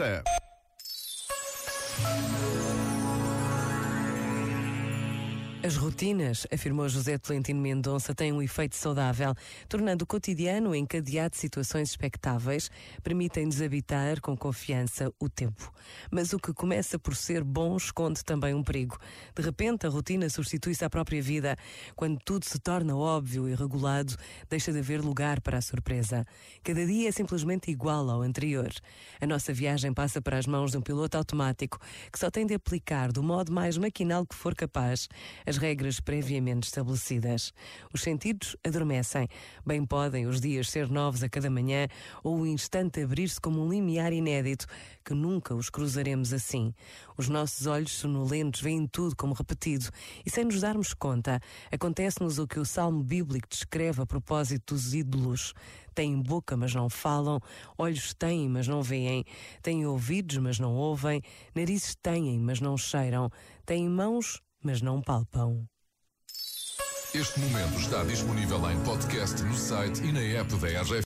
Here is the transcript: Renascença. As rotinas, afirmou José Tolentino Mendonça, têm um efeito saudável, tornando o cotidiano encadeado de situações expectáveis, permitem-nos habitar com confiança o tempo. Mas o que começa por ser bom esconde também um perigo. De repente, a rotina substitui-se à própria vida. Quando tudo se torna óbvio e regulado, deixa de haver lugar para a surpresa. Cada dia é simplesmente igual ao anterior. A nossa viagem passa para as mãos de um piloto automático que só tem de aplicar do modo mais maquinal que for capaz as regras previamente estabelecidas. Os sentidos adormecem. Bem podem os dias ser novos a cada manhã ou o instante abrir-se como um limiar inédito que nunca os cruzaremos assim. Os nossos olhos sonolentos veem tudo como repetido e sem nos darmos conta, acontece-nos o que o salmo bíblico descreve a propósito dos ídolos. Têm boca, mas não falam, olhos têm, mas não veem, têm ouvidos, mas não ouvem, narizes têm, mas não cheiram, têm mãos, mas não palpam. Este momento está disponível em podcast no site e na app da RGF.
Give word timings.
Renascença. 0.00 0.24
As 5.62 5.76
rotinas, 5.76 6.46
afirmou 6.50 6.88
José 6.88 7.18
Tolentino 7.18 7.60
Mendonça, 7.60 8.14
têm 8.14 8.32
um 8.32 8.40
efeito 8.40 8.74
saudável, 8.74 9.34
tornando 9.68 10.04
o 10.04 10.06
cotidiano 10.06 10.74
encadeado 10.74 11.32
de 11.32 11.36
situações 11.36 11.90
expectáveis, 11.90 12.70
permitem-nos 13.02 13.60
habitar 13.60 14.22
com 14.22 14.34
confiança 14.34 15.12
o 15.20 15.28
tempo. 15.28 15.70
Mas 16.10 16.32
o 16.32 16.38
que 16.38 16.54
começa 16.54 16.98
por 16.98 17.14
ser 17.14 17.44
bom 17.44 17.76
esconde 17.76 18.24
também 18.24 18.54
um 18.54 18.64
perigo. 18.64 18.96
De 19.36 19.42
repente, 19.42 19.86
a 19.86 19.90
rotina 19.90 20.30
substitui-se 20.30 20.82
à 20.82 20.88
própria 20.88 21.20
vida. 21.20 21.54
Quando 21.94 22.18
tudo 22.24 22.46
se 22.46 22.58
torna 22.58 22.96
óbvio 22.96 23.46
e 23.46 23.54
regulado, 23.54 24.16
deixa 24.48 24.72
de 24.72 24.78
haver 24.78 25.02
lugar 25.02 25.42
para 25.42 25.58
a 25.58 25.62
surpresa. 25.62 26.24
Cada 26.64 26.86
dia 26.86 27.10
é 27.10 27.12
simplesmente 27.12 27.70
igual 27.70 28.08
ao 28.08 28.22
anterior. 28.22 28.70
A 29.20 29.26
nossa 29.26 29.52
viagem 29.52 29.92
passa 29.92 30.22
para 30.22 30.38
as 30.38 30.46
mãos 30.46 30.70
de 30.70 30.78
um 30.78 30.82
piloto 30.82 31.18
automático 31.18 31.78
que 32.10 32.18
só 32.18 32.30
tem 32.30 32.46
de 32.46 32.54
aplicar 32.54 33.12
do 33.12 33.22
modo 33.22 33.52
mais 33.52 33.76
maquinal 33.76 34.24
que 34.24 34.34
for 34.34 34.54
capaz 34.54 35.06
as 35.50 35.56
regras 35.56 35.98
previamente 35.98 36.68
estabelecidas. 36.68 37.52
Os 37.92 38.02
sentidos 38.02 38.56
adormecem. 38.64 39.26
Bem 39.66 39.84
podem 39.84 40.26
os 40.26 40.40
dias 40.40 40.70
ser 40.70 40.88
novos 40.88 41.24
a 41.24 41.28
cada 41.28 41.50
manhã 41.50 41.88
ou 42.22 42.38
o 42.38 42.46
instante 42.46 43.02
abrir-se 43.02 43.40
como 43.40 43.60
um 43.60 43.68
limiar 43.68 44.12
inédito 44.12 44.66
que 45.04 45.12
nunca 45.12 45.52
os 45.52 45.68
cruzaremos 45.68 46.32
assim. 46.32 46.72
Os 47.16 47.28
nossos 47.28 47.66
olhos 47.66 47.90
sonolentos 47.90 48.60
veem 48.60 48.86
tudo 48.86 49.16
como 49.16 49.34
repetido 49.34 49.90
e 50.24 50.30
sem 50.30 50.44
nos 50.44 50.60
darmos 50.60 50.94
conta, 50.94 51.40
acontece-nos 51.72 52.38
o 52.38 52.46
que 52.46 52.60
o 52.60 52.64
salmo 52.64 53.02
bíblico 53.02 53.48
descreve 53.48 54.02
a 54.02 54.06
propósito 54.06 54.74
dos 54.74 54.94
ídolos. 54.94 55.52
Têm 55.96 56.22
boca, 56.22 56.56
mas 56.56 56.72
não 56.72 56.88
falam, 56.88 57.40
olhos 57.76 58.14
têm, 58.14 58.48
mas 58.48 58.68
não 58.68 58.82
veem, 58.82 59.24
têm 59.60 59.84
ouvidos, 59.84 60.36
mas 60.36 60.60
não 60.60 60.76
ouvem, 60.76 61.20
narizes 61.52 61.96
têm, 61.96 62.38
mas 62.38 62.60
não 62.60 62.76
cheiram, 62.78 63.28
têm 63.66 63.88
mãos, 63.88 64.40
mas 64.62 64.80
não 64.82 65.00
palpam. 65.00 65.66
Este 67.12 67.40
momento 67.40 67.80
está 67.80 68.04
disponível 68.04 68.70
em 68.70 68.78
podcast 68.84 69.42
no 69.42 69.54
site 69.54 70.00
e 70.04 70.12
na 70.12 70.20
app 70.20 70.54
da 70.56 70.68
RGF. 70.68 70.94